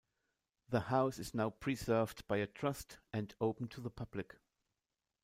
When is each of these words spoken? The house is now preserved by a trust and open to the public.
The 0.67 0.79
house 0.79 1.19
is 1.19 1.35
now 1.35 1.51
preserved 1.51 2.25
by 2.27 2.37
a 2.37 2.47
trust 2.47 2.97
and 3.13 3.35
open 3.39 3.67
to 3.67 3.79
the 3.81 3.91
public. 3.91 4.39